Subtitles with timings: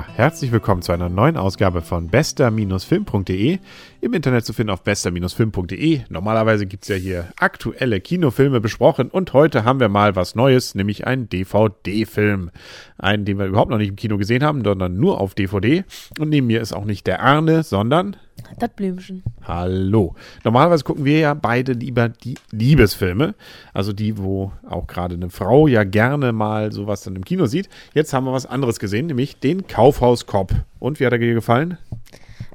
[0.00, 3.58] Ja, herzlich willkommen zu einer neuen Ausgabe von bester-film.de.
[4.00, 6.00] Im Internet zu finden auf bester-film.de.
[6.08, 10.74] Normalerweise gibt es ja hier aktuelle Kinofilme besprochen und heute haben wir mal was Neues,
[10.74, 12.50] nämlich einen DVD-Film.
[12.96, 15.84] Einen, den wir überhaupt noch nicht im Kino gesehen haben, sondern nur auf DVD.
[16.18, 18.16] Und neben mir ist auch nicht der Arne, sondern
[18.58, 19.22] das Blümchen.
[19.44, 20.14] Hallo.
[20.44, 23.34] Normalerweise gucken wir ja beide lieber die Liebesfilme.
[23.72, 27.68] Also die, wo auch gerade eine Frau ja gerne mal sowas dann im Kino sieht.
[27.94, 30.54] Jetzt haben wir was anderes gesehen, nämlich den Kaufhauskopf.
[30.78, 31.78] Und wie hat er dir gefallen?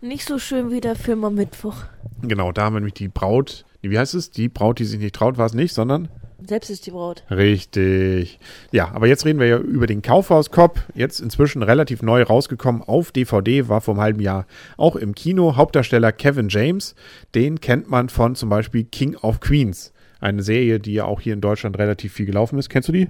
[0.00, 1.76] Nicht so schön wie der Film am Mittwoch.
[2.22, 3.64] Genau, da haben wir nämlich die Braut.
[3.80, 4.30] Wie heißt es?
[4.30, 6.08] Die Braut, die sich nicht traut, war es nicht, sondern
[6.42, 7.24] selbst ist die Braut.
[7.30, 8.38] Richtig.
[8.72, 10.80] Ja, aber jetzt reden wir ja über den Kaufhauskopf.
[10.94, 15.56] Jetzt inzwischen relativ neu rausgekommen auf DVD, war vor einem halben Jahr auch im Kino.
[15.56, 16.94] Hauptdarsteller Kevin James,
[17.34, 19.92] den kennt man von zum Beispiel King of Queens.
[20.20, 22.68] Eine Serie, die ja auch hier in Deutschland relativ viel gelaufen ist.
[22.68, 23.08] Kennst du die?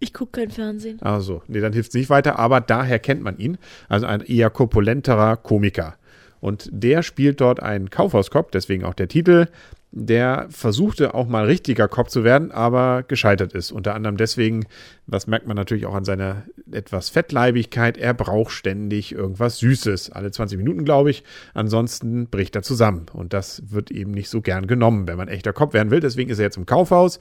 [0.00, 1.02] Ich gucke kein Fernsehen.
[1.02, 3.58] Also, nee, dann hilft es nicht weiter, aber daher kennt man ihn.
[3.88, 5.96] Also ein eher korpulenterer Komiker.
[6.40, 9.46] Und der spielt dort einen Kaufhauskopf, deswegen auch der Titel
[9.90, 13.72] der versuchte auch mal richtiger Cop zu werden, aber gescheitert ist.
[13.72, 14.66] Unter anderem deswegen,
[15.06, 20.30] das merkt man natürlich auch an seiner etwas Fettleibigkeit, er braucht ständig irgendwas Süßes, alle
[20.30, 21.24] 20 Minuten, glaube ich.
[21.54, 23.06] Ansonsten bricht er zusammen.
[23.12, 26.00] Und das wird eben nicht so gern genommen, wenn man echter Cop werden will.
[26.00, 27.18] Deswegen ist er jetzt im Kaufhaus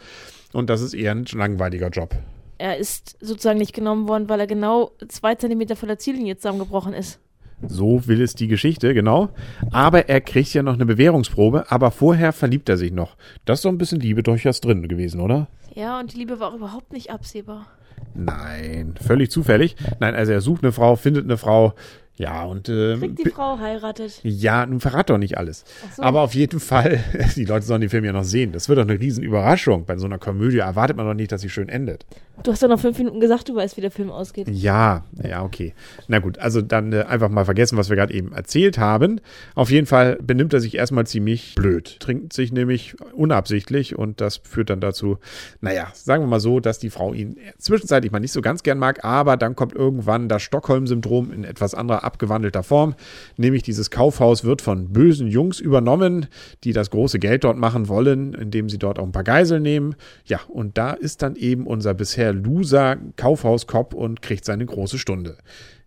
[0.51, 2.15] und das ist eher ein langweiliger Job.
[2.57, 6.93] Er ist sozusagen nicht genommen worden, weil er genau zwei Zentimeter von der Ziellinie zusammengebrochen
[6.93, 7.19] ist.
[7.65, 9.29] So will es die Geschichte, genau.
[9.71, 13.17] Aber er kriegt ja noch eine Bewährungsprobe, aber vorher verliebt er sich noch.
[13.45, 15.47] Das ist so ein bisschen Liebe durchaus drin gewesen, oder?
[15.73, 17.67] Ja, und die Liebe war auch überhaupt nicht absehbar.
[18.13, 19.75] Nein, völlig zufällig.
[19.99, 21.73] Nein, also er sucht eine Frau, findet eine Frau,
[22.17, 22.67] ja, und.
[22.67, 24.19] Ähm, Kriegt die Frau heiratet.
[24.23, 25.63] Ja, nun verrat doch nicht alles.
[25.95, 26.01] So.
[26.01, 26.99] Aber auf jeden Fall,
[27.35, 28.51] die Leute sollen den Film ja noch sehen.
[28.51, 29.85] Das wird doch eine Riesenüberraschung.
[29.85, 32.05] Bei so einer Komödie erwartet man doch nicht, dass sie schön endet.
[32.43, 34.47] Du hast doch noch fünf Minuten gesagt, du weißt, wie der Film ausgeht.
[34.47, 35.73] Ja, ja, okay.
[36.07, 39.19] Na gut, also dann äh, einfach mal vergessen, was wir gerade eben erzählt haben.
[39.55, 41.99] Auf jeden Fall benimmt er sich erstmal ziemlich blöd.
[41.99, 45.17] Trinkt sich nämlich unabsichtlich und das führt dann dazu,
[45.61, 48.77] naja, sagen wir mal so, dass die Frau ihn zwischenzeitlich mal nicht so ganz gern
[48.77, 52.93] mag, aber dann kommt irgendwann das Stockholm-Syndrom in etwas anderer abgewandelter Form.
[53.37, 56.27] Nämlich dieses Kaufhaus wird von bösen Jungs übernommen,
[56.63, 59.95] die das große Geld dort machen wollen, indem sie dort auch ein paar Geiseln nehmen.
[60.25, 64.97] Ja, und da ist dann eben unser bisher der Loser Kaufhauskopf und kriegt seine große
[64.97, 65.37] Stunde.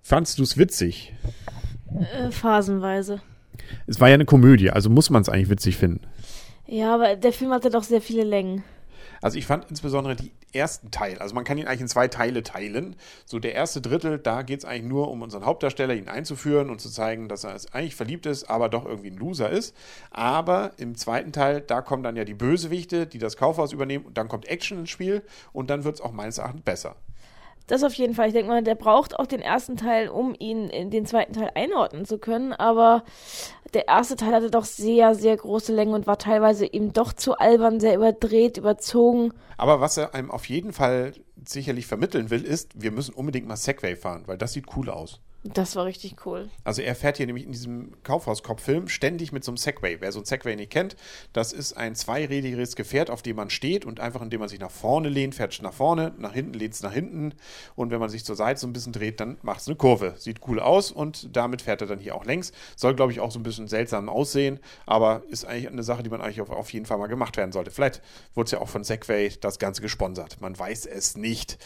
[0.00, 1.12] Fandst du es witzig?
[1.94, 3.20] Äh, phasenweise.
[3.86, 6.06] Es war ja eine Komödie, also muss man es eigentlich witzig finden.
[6.66, 8.64] Ja, aber der Film hatte doch sehr viele Längen.
[9.20, 12.42] Also ich fand insbesondere die ersten Teil, also man kann ihn eigentlich in zwei Teile
[12.42, 12.96] teilen.
[13.24, 16.80] So der erste Drittel, da geht es eigentlich nur um unseren Hauptdarsteller, ihn einzuführen und
[16.80, 19.76] zu zeigen, dass er eigentlich verliebt ist, aber doch irgendwie ein Loser ist.
[20.10, 24.16] Aber im zweiten Teil, da kommen dann ja die Bösewichte, die das Kaufhaus übernehmen und
[24.16, 25.22] dann kommt Action ins Spiel
[25.52, 26.96] und dann wird es auch meines Erachtens besser.
[27.70, 28.26] Das auf jeden Fall.
[28.26, 31.52] Ich denke mal, der braucht auch den ersten Teil, um ihn in den zweiten Teil
[31.54, 32.52] einordnen zu können.
[32.52, 33.04] Aber
[33.74, 37.38] der erste Teil hatte doch sehr, sehr große Länge und war teilweise eben doch zu
[37.38, 39.32] albern, sehr überdreht, überzogen.
[39.56, 41.12] Aber was er einem auf jeden Fall
[41.44, 45.20] sicherlich vermitteln will, ist, wir müssen unbedingt mal Segway fahren, weil das sieht cool aus.
[45.42, 46.50] Das war richtig cool.
[46.64, 49.96] Also er fährt hier nämlich in diesem Kaufhauskopf-Film ständig mit so einem Segway.
[49.98, 50.96] Wer so ein Segway nicht kennt,
[51.32, 54.70] das ist ein zweirädiges Gefährt, auf dem man steht und einfach indem man sich nach
[54.70, 57.32] vorne lehnt, fährt es nach vorne, nach hinten lehnt es nach hinten
[57.74, 60.14] und wenn man sich zur Seite so ein bisschen dreht, dann macht es eine Kurve.
[60.18, 62.52] Sieht cool aus und damit fährt er dann hier auch längs.
[62.76, 66.10] Soll, glaube ich, auch so ein bisschen seltsam aussehen, aber ist eigentlich eine Sache, die
[66.10, 67.70] man eigentlich auf, auf jeden Fall mal gemacht werden sollte.
[67.70, 68.02] Vielleicht
[68.34, 70.38] wurde es ja auch von Segway das Ganze gesponsert.
[70.42, 71.56] Man weiß es nicht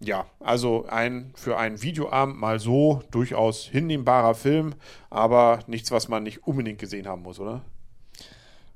[0.00, 4.74] ja, also ein für einen Videoabend mal so durchaus hinnehmbarer Film,
[5.10, 7.62] aber nichts, was man nicht unbedingt gesehen haben muss, oder?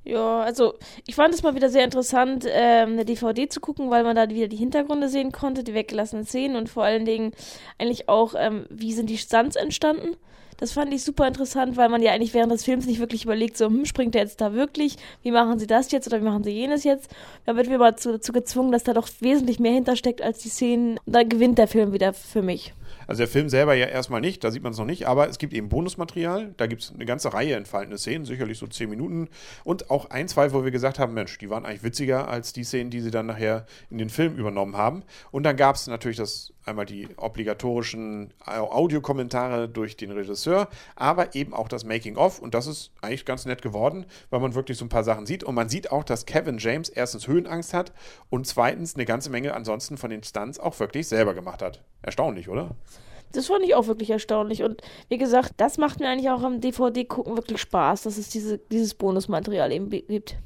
[0.05, 0.75] Ja, also
[1.07, 4.29] ich fand es mal wieder sehr interessant, ähm, eine DVD zu gucken, weil man da
[4.29, 7.33] wieder die Hintergründe sehen konnte, die weggelassenen Szenen und vor allen Dingen
[7.79, 10.17] eigentlich auch, ähm, wie sind die Stunts entstanden.
[10.57, 13.57] Das fand ich super interessant, weil man ja eigentlich während des Films nicht wirklich überlegt,
[13.57, 14.97] so, hm, springt der jetzt da wirklich?
[15.23, 17.11] Wie machen sie das jetzt oder wie machen sie jenes jetzt?
[17.45, 20.99] Da wird mir mal dazu gezwungen, dass da doch wesentlich mehr hintersteckt als die Szenen.
[21.05, 22.73] Und dann gewinnt der Film wieder für mich.
[23.07, 25.39] Also der Film selber ja erstmal nicht, da sieht man es noch nicht, aber es
[25.39, 29.29] gibt eben Bonusmaterial, da gibt es eine ganze Reihe entfaltene Szenen, sicherlich so zehn Minuten
[29.65, 32.65] und auch ein, zwei, wo wir gesagt haben, Mensch, die waren eigentlich witziger als die
[32.65, 35.03] Szenen, die sie dann nachher in den Film übernommen haben.
[35.31, 41.55] Und dann gab es natürlich das einmal die obligatorischen Audiokommentare durch den Regisseur, aber eben
[41.55, 44.89] auch das Making-of und das ist eigentlich ganz nett geworden, weil man wirklich so ein
[44.89, 47.93] paar Sachen sieht und man sieht auch, dass Kevin James erstens Höhenangst hat
[48.31, 51.83] und zweitens eine ganze Menge ansonsten von den Stunts auch wirklich selber gemacht hat.
[52.03, 52.77] Erstaunlich, oder?
[53.33, 54.63] Das fand ich auch wirklich erstaunlich.
[54.63, 58.59] Und wie gesagt, das macht mir eigentlich auch am DVD-Gucken wirklich Spaß, dass es diese,
[58.59, 60.37] dieses Bonusmaterial eben gibt.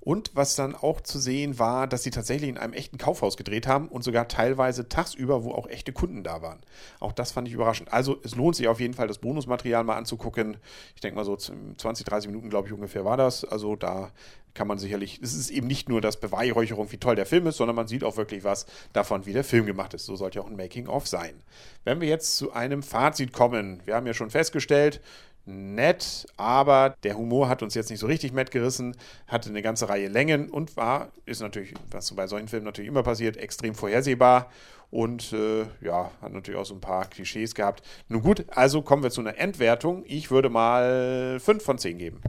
[0.00, 3.66] Und was dann auch zu sehen war, dass sie tatsächlich in einem echten Kaufhaus gedreht
[3.66, 6.60] haben und sogar teilweise tagsüber, wo auch echte Kunden da waren.
[7.00, 7.92] Auch das fand ich überraschend.
[7.92, 10.56] Also es lohnt sich auf jeden Fall, das Bonusmaterial mal anzugucken.
[10.94, 13.44] Ich denke mal so 20, 30 Minuten, glaube ich, ungefähr war das.
[13.44, 14.10] Also da
[14.54, 17.58] kann man sicherlich, es ist eben nicht nur das Beweihräucherung, wie toll der Film ist,
[17.58, 20.06] sondern man sieht auch wirklich was davon, wie der Film gemacht ist.
[20.06, 21.42] So sollte auch ein Making-of sein.
[21.84, 25.00] Wenn wir jetzt zu einem Fazit kommen, wir haben ja schon festgestellt,
[25.46, 28.96] nett, aber der Humor hat uns jetzt nicht so richtig mitgerissen,
[29.26, 33.02] hatte eine ganze Reihe Längen und war, ist natürlich, was bei solchen Filmen natürlich immer
[33.02, 34.50] passiert, extrem vorhersehbar
[34.90, 37.82] und äh, ja, hat natürlich auch so ein paar Klischees gehabt.
[38.08, 40.04] Nun gut, also kommen wir zu einer Endwertung.
[40.06, 42.20] Ich würde mal 5 von 10 geben.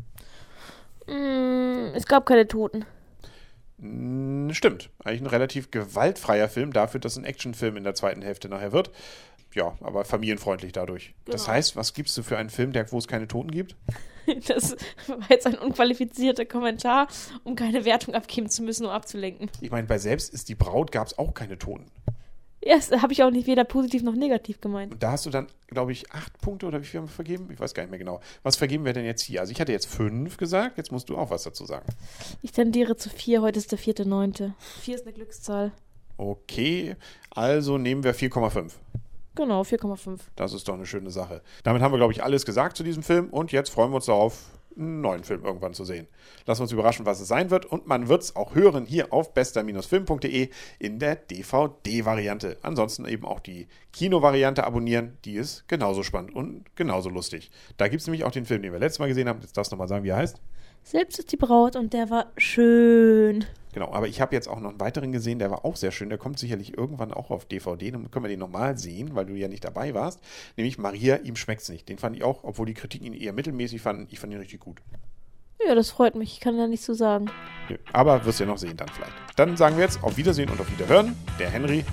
[1.07, 2.85] Mm, es gab keine Toten.
[3.79, 4.91] Mm, stimmt.
[5.03, 8.91] Eigentlich ein relativ gewaltfreier Film, dafür, dass ein Actionfilm in der zweiten Hälfte nachher wird.
[9.53, 11.13] Ja, aber familienfreundlich dadurch.
[11.25, 11.33] Genau.
[11.33, 13.75] Das heißt, was gibst du für einen Film, der, wo es keine Toten gibt?
[14.48, 14.75] Das
[15.07, 17.07] war jetzt ein unqualifizierter Kommentar,
[17.44, 19.50] um keine Wertung abgeben zu müssen, um abzulenken.
[19.62, 21.89] Ich meine, bei Selbst ist die Braut gab es auch keine Toten.
[22.63, 24.94] Ja, das habe ich auch nicht weder positiv noch negativ gemeint.
[24.94, 27.50] Und da hast du dann, glaube ich, acht Punkte oder wie viel haben wir vergeben?
[27.51, 28.21] Ich weiß gar nicht mehr genau.
[28.44, 29.42] Was vergeben wir denn jetzt hier?
[29.42, 31.88] Also ich hatte jetzt fünf gesagt, jetzt musst du auch was dazu sagen.
[32.44, 34.53] Ich tendiere zu vier, heute ist der vierte, neunte.
[34.81, 35.71] Vier ist eine Glückszahl.
[36.18, 36.95] Okay,
[37.31, 38.74] also nehmen wir 4,5.
[39.35, 40.19] Genau, 4,5.
[40.35, 41.41] Das ist doch eine schöne Sache.
[41.63, 44.05] Damit haben wir, glaube ich, alles gesagt zu diesem Film und jetzt freuen wir uns
[44.05, 44.45] darauf,
[44.77, 46.07] einen neuen Film irgendwann zu sehen.
[46.45, 49.11] Lassen wir uns überraschen, was es sein wird und man wird es auch hören hier
[49.13, 50.49] auf bester-film.de
[50.79, 52.57] in der DVD-Variante.
[52.61, 57.51] Ansonsten eben auch die Kino-Variante abonnieren, die ist genauso spannend und genauso lustig.
[57.77, 59.41] Da gibt es nämlich auch den Film, den wir letztes Mal gesehen haben.
[59.41, 60.41] Jetzt darfst du nochmal sagen, wie er heißt.
[60.83, 63.45] Selbst ist die Braut und der war schön.
[63.73, 66.09] Genau, aber ich habe jetzt auch noch einen weiteren gesehen, der war auch sehr schön.
[66.09, 67.91] Der kommt sicherlich irgendwann auch auf DVD.
[67.91, 70.19] Dann können wir den nochmal sehen, weil du ja nicht dabei warst.
[70.57, 71.87] Nämlich Maria, ihm schmeckt's nicht.
[71.87, 74.07] Den fand ich auch, obwohl die Kritiken ihn eher mittelmäßig fanden.
[74.11, 74.81] Ich fand ihn richtig gut.
[75.65, 76.33] Ja, das freut mich.
[76.33, 77.29] Ich kann da nichts zu sagen.
[77.69, 79.13] Ja, aber wirst du ja noch sehen dann vielleicht.
[79.37, 81.15] Dann sagen wir jetzt auf Wiedersehen und auf Wiederhören.
[81.39, 81.85] Der Henry.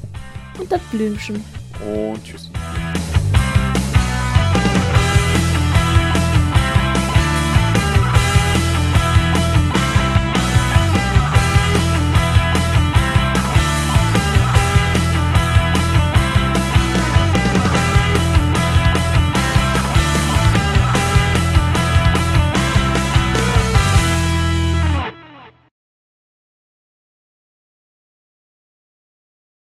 [0.58, 1.44] Und das Blümchen.
[1.87, 2.50] Und tschüss.